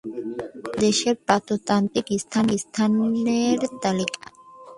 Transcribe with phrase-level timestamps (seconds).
[0.03, 3.59] বাংলাদেশের প্রত্নতাত্ত্বিক স্থানের
[3.81, 4.21] তালিকা